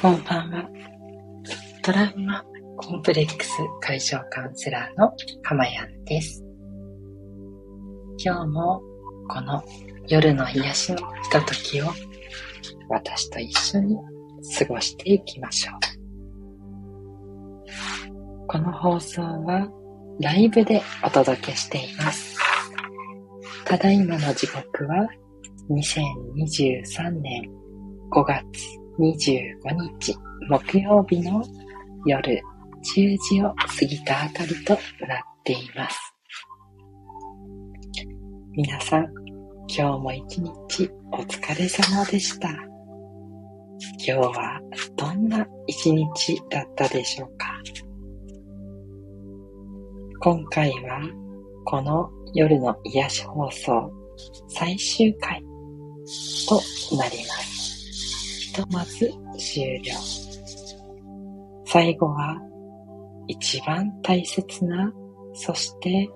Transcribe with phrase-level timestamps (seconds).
[0.00, 0.70] こんばんは。
[1.82, 2.44] トラウマ
[2.76, 3.50] コンプレックス
[3.80, 5.12] 解消カウンセラーの
[5.42, 6.44] 浜やんです。
[8.16, 8.80] 今日も
[9.28, 9.60] この
[10.06, 11.86] 夜の癒しのひとときを
[12.88, 13.96] 私と一緒に
[14.56, 15.78] 過ごしていきましょう。
[18.46, 19.68] この放送は
[20.20, 22.38] ライブでお届けしています。
[23.64, 25.08] ただいまの時刻は
[25.68, 27.50] 2023年
[28.12, 29.58] 5月25
[30.00, 30.16] 日
[30.48, 31.42] 木曜日の
[32.06, 32.42] 夜
[32.96, 34.80] 10時を過ぎたあたりとなっ
[35.44, 36.14] ています。
[38.52, 39.06] 皆さん、
[39.68, 42.48] 今日も一日お疲れ様でした。
[42.50, 42.58] 今
[43.98, 44.60] 日は
[44.96, 47.60] どんな一日だったでしょうか
[50.20, 51.00] 今回は
[51.64, 53.92] この夜の癒し放送
[54.48, 55.40] 最終回
[56.48, 56.56] と
[56.96, 57.57] なります。
[58.58, 59.92] とまず終了。
[61.64, 62.36] 最後は
[63.28, 64.92] 一番大切な、
[65.32, 66.08] そして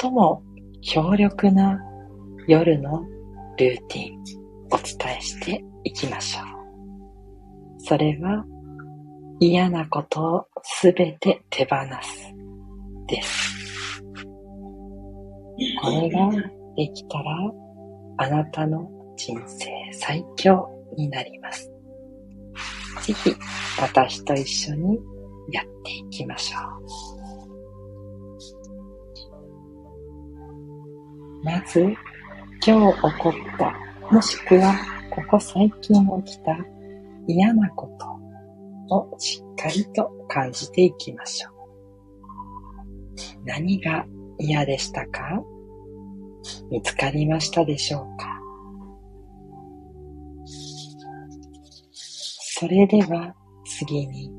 [0.00, 0.42] 最も
[0.80, 1.78] 強力な
[2.46, 3.02] 夜の
[3.58, 4.22] ルーティン
[4.72, 6.44] お伝えしていきましょう。
[7.82, 8.42] それは
[9.38, 12.34] 嫌なことをすべて手放す
[13.06, 14.02] です。
[15.82, 16.30] これが
[16.76, 17.24] できたら
[18.16, 21.70] あなたの人生最強になります。
[23.06, 23.34] ぜひ
[23.80, 24.98] 私と一緒に
[25.50, 26.62] やっていきましょう。
[31.44, 31.80] まず、
[32.66, 33.74] 今日起こった、
[34.14, 34.74] もしくは
[35.10, 36.56] ここ最近起きた
[37.26, 37.86] 嫌なこ
[38.88, 41.52] とをしっかりと感じていきましょう。
[43.44, 44.04] 何が
[44.38, 45.42] 嫌でしたか？
[46.70, 48.29] 見つかりましたでしょうか？
[52.60, 54.30] それでは次に、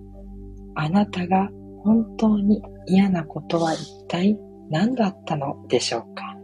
[0.76, 1.50] あなたが
[1.84, 4.38] 本当に嫌なことは一体
[4.70, 6.36] 何だったのでしょうか？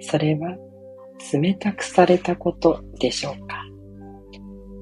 [0.00, 0.54] それは
[1.32, 3.64] 冷たくされたことでしょうか？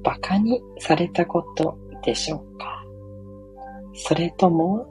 [0.03, 2.83] 馬鹿にされたことでしょうか？
[3.93, 4.85] それとも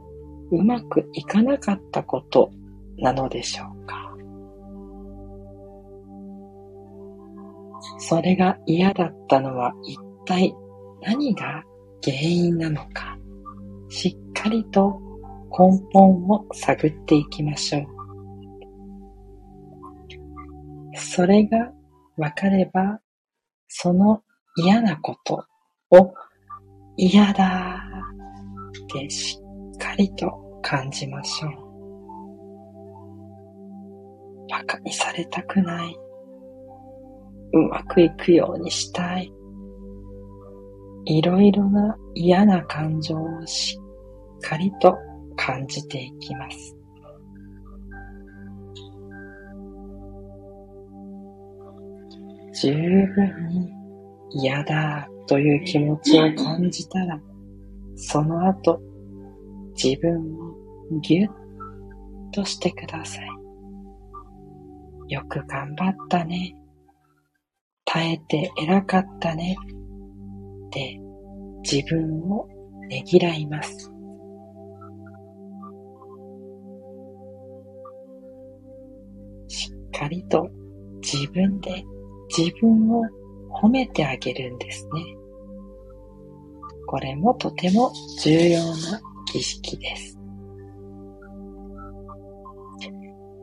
[0.51, 2.51] うまくいかなかったこと
[2.97, 4.17] なのでしょうか？
[7.99, 10.55] それが嫌だったのは一体
[11.03, 11.63] 何が
[12.03, 13.19] 原因なのか、
[13.89, 15.01] しっかりと
[15.51, 17.87] 根本を探っていきましょう。
[20.97, 21.73] それが
[22.17, 23.01] 分かれば、
[23.69, 24.23] その
[24.57, 25.45] 嫌なこと
[25.91, 26.13] を
[26.97, 27.83] 嫌だ
[28.85, 29.39] ってし
[29.75, 31.53] っかりと感じましょう。
[34.51, 35.97] 馬鹿にされたくない。
[37.53, 39.33] うまくいくようにしたい。
[41.11, 43.79] いろいろな嫌な感情をし
[44.37, 44.95] っかりと
[45.37, 46.77] 感じていきます。
[52.61, 53.73] 十分に
[54.33, 57.19] 嫌だという気持ちを感じたら、
[57.97, 58.79] その後、
[59.83, 61.29] 自分をぎゅっ
[62.33, 63.29] としてください。
[65.11, 66.55] よく頑張ったね。
[67.87, 69.57] 耐えて偉かったね。
[70.69, 71.01] って
[71.63, 72.47] 自分を
[72.89, 73.91] ねぎらいます。
[79.49, 80.49] しっかりと
[81.01, 81.83] 自分で
[82.37, 83.03] 自分を
[83.63, 85.17] 褒めてあげるんですね。
[86.87, 87.93] これもとても
[88.23, 89.01] 重要な
[89.33, 90.19] 儀式です。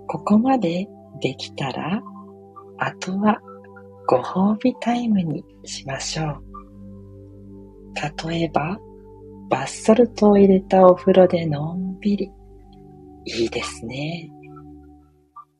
[0.07, 0.87] ここまで
[1.21, 2.01] できたら、
[2.77, 3.39] あとは
[4.07, 6.54] ご褒美タイムにしましょう。
[8.27, 8.79] 例えば、
[9.49, 12.31] バスソルトを入れたお風呂でのんびり。
[13.25, 14.29] いいですね。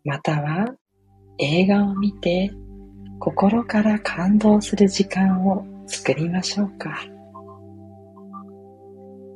[0.04, 0.76] または、
[1.38, 2.52] 映画を見て、
[3.20, 6.92] 心から感動する時間を作りましょうか。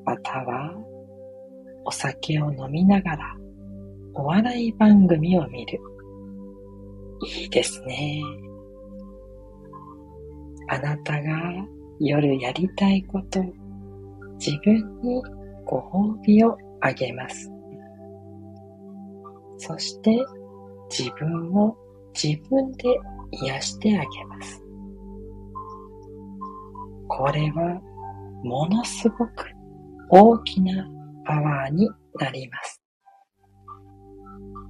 [0.06, 0.76] または、
[1.86, 3.36] お酒を飲みながら、
[4.14, 5.80] お笑い番組を見る。
[7.42, 8.22] いいですね。
[10.68, 13.42] あなたが夜やりたいこと、
[14.40, 15.22] 自分に
[15.66, 17.52] ご褒美をあげます。
[19.58, 20.26] そして
[20.90, 21.76] 自分を
[22.14, 22.98] 自分で
[23.32, 24.64] 癒してあげます。
[27.08, 27.82] これは
[28.44, 29.46] ものすごく
[30.10, 30.88] 大きな
[31.26, 32.82] パワーになります。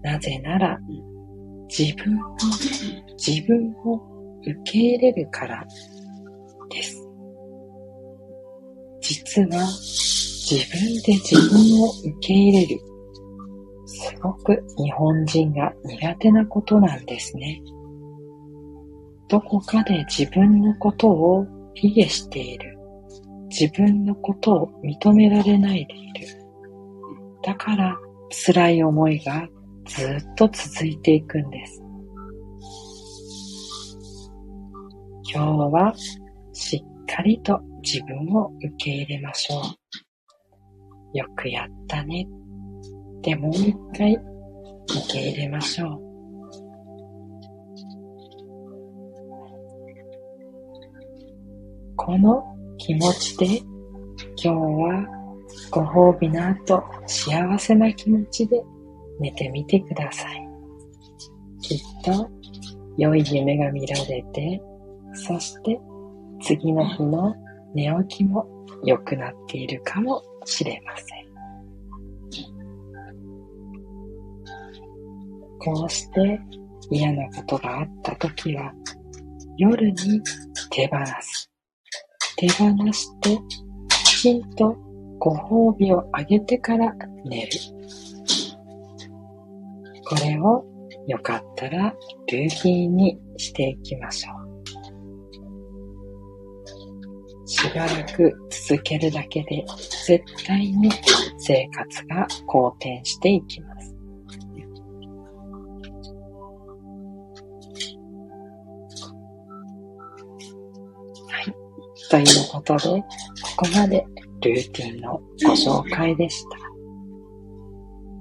[0.02, 0.80] なぜなら
[1.68, 2.36] 自分を
[3.18, 4.02] 自分を
[4.42, 5.66] 受け入れるから
[6.70, 7.09] です。
[9.10, 12.80] 実は自分で自分を受け入れる。
[13.88, 17.60] すごく日本人が苦手なことなんですね。
[19.28, 22.78] どこかで自分のことを卑下している。
[23.50, 26.28] 自分のことを認められないでいる。
[27.42, 27.98] だから
[28.46, 29.50] 辛い思いが
[29.86, 31.82] ずっと続いていくんです。
[35.34, 35.96] 今日は
[36.54, 39.62] しっかりと自分を受け入れましょ
[41.14, 41.18] う。
[41.18, 42.28] よくやったね。
[43.22, 44.24] でもう一回受
[45.12, 46.00] け入れましょう。
[51.96, 52.44] この
[52.78, 53.66] 気持ちで今
[54.36, 55.06] 日は
[55.72, 58.64] ご褒美の後幸せな気持ちで
[59.20, 60.48] 寝てみてください。
[61.62, 62.30] きっと
[62.98, 64.62] 良い夢が見られて、
[65.14, 65.80] そして
[66.42, 67.36] 次の日の
[67.74, 68.48] 寝起きも
[68.84, 71.30] 良くなっているかもしれません。
[75.60, 76.40] こうして
[76.90, 78.74] 嫌なことがあったときは、
[79.58, 80.22] 夜に
[80.72, 81.52] 手放す。
[82.38, 83.38] 手放して、
[84.06, 84.76] きちんと
[85.20, 86.94] ご褒美をあげてから
[87.26, 87.52] 寝る。
[90.08, 90.66] これを
[91.08, 91.94] よかったら
[92.32, 94.49] ルーティンにしていきましょう。
[97.50, 98.32] しばらく
[98.70, 99.66] 続けるだけで
[100.06, 100.92] 絶対に
[101.40, 103.96] 生活が好転していきます。
[111.28, 111.54] はい。
[112.12, 113.06] ということで、こ
[113.58, 114.06] こまで
[114.44, 116.58] ルーティンのご紹介でした。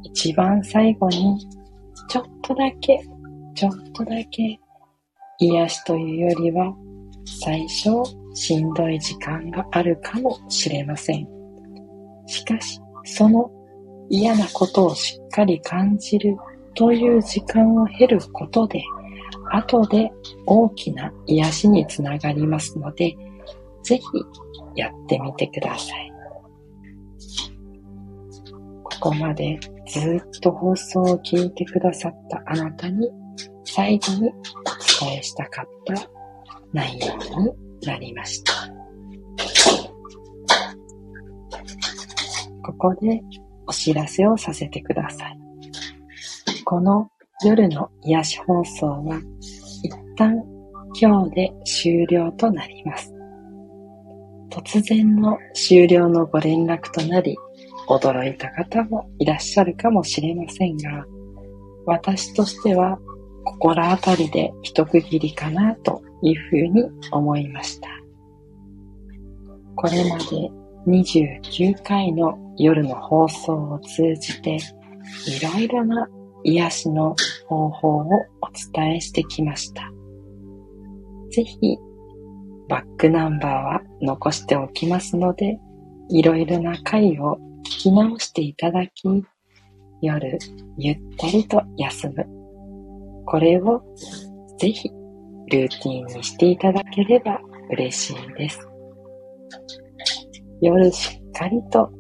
[0.05, 1.39] 一番最後に、
[2.09, 2.99] ちょっとだけ、
[3.55, 4.59] ちょっとだけ、
[5.39, 6.75] 癒しというよりは、
[7.43, 7.91] 最初、
[8.39, 11.27] しんどい時間があるかもしれません。
[12.27, 13.51] しかし、その
[14.09, 16.37] 嫌なことをしっかり感じる
[16.75, 18.83] という時間を経ることで、
[19.51, 20.11] 後で
[20.47, 23.17] 大きな癒しにつながりますので、
[23.83, 24.05] ぜひ
[24.77, 26.13] やってみてください。
[29.01, 33.09] ここまでずっと放送を聞いてくださったあなたに
[33.65, 34.33] 最後にお
[35.07, 35.95] 伝えしたかった
[36.73, 38.53] 内容になりました。
[42.63, 43.23] ここで
[43.67, 45.39] お知らせをさせてください。
[46.65, 47.11] この
[47.45, 49.21] 夜の癒し放送は
[49.83, 50.45] 一旦
[51.01, 53.13] 今日で終了となります。
[54.51, 57.37] 突然の終了のご連絡となり、
[57.89, 61.05] 驚いた方もいらっしゃるかもしれませんが、
[61.87, 62.99] 私としては
[63.49, 67.89] 心当たりで一区切りかなというふうに思いました。
[69.75, 70.51] これまで
[70.87, 74.57] 29回の夜の放送を通じて
[75.27, 76.09] いろいろな
[76.45, 77.15] 癒しの
[77.47, 79.91] 方法をお伝えしてきました。
[81.31, 81.79] ぜひ
[82.69, 85.59] バックナンバーは残しておきますので、
[86.11, 89.25] いろいろな回を聞き直していただき、
[90.03, 90.39] 夜
[90.77, 92.38] ゆったりと休む。
[93.31, 93.83] これを
[94.59, 94.89] ぜひ
[95.51, 97.39] ルーティンにしていただければ
[97.71, 98.67] 嬉しいです。
[100.63, 101.91] 夜しっかりと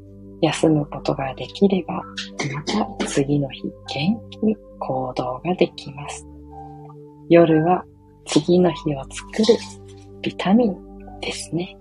[0.41, 6.27] 休むことができれば、また次の日元気に行動ができます。
[7.29, 7.85] 夜は
[8.25, 9.59] 次の日を作る
[10.23, 10.77] ビタミン
[11.21, 11.77] ですね。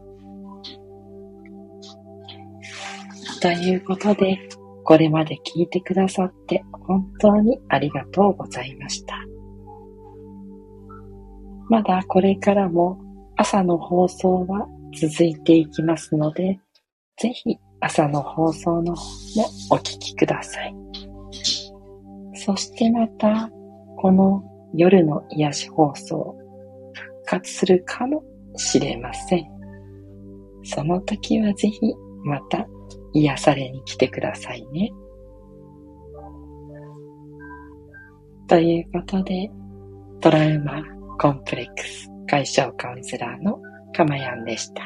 [3.41, 4.38] ということで、
[4.83, 9.15] これまで聞いてくださって本当にありがとうございました。
[11.69, 12.97] まだこれからも
[13.36, 14.67] 朝の放送は
[15.00, 16.59] 続いていきますので、
[17.17, 20.75] ぜひ朝の放送の方もお聞きください。
[22.33, 23.50] そしてまた、
[23.97, 24.43] この
[24.74, 26.36] 夜の癒し放送、
[26.93, 28.24] 復活するかも
[28.55, 29.47] しれません。
[30.63, 31.79] その時はぜひ
[32.24, 32.65] また
[33.13, 34.91] 癒されに来てくださいね。
[38.47, 39.51] ということで、
[40.21, 43.59] トラウマコンプレックス解消カウンセラーの
[43.95, 44.83] かまやんでした。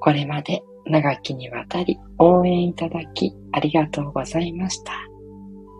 [0.00, 4.92] これまで長きにわたり応援いただきありがとうございました。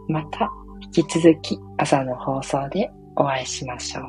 [0.09, 0.50] また
[0.95, 4.05] 引き続き朝の放送でお会いしましょう。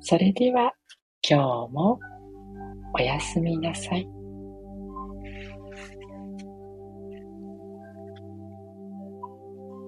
[0.00, 0.72] それでは
[1.28, 1.98] 今日も
[2.94, 4.08] おやすみなさい。